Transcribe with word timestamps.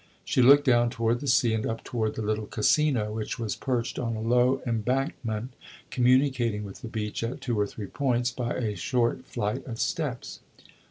She 0.25 0.41
looked 0.41 0.65
down 0.65 0.89
toward 0.89 1.19
the 1.19 1.27
sea, 1.27 1.53
and 1.53 1.63
up 1.63 1.83
toward 1.83 2.15
the 2.15 2.23
little 2.23 2.47
Casino 2.47 3.13
which 3.13 3.37
was 3.37 3.55
perched 3.55 3.99
on 3.99 4.15
a 4.15 4.19
low 4.19 4.59
embankment, 4.65 5.53
communicating 5.91 6.63
with 6.63 6.81
the 6.81 6.87
beach 6.87 7.23
at 7.23 7.39
two 7.39 7.59
or 7.59 7.67
three 7.67 7.85
points 7.85 8.31
by 8.31 8.55
a 8.55 8.75
short 8.75 9.23
flight 9.27 9.63
of 9.67 9.79
steps. 9.79 10.39